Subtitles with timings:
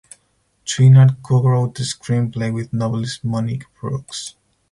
[0.65, 4.33] Chouinard cowrote the screenplay with novelist Monique Proulx.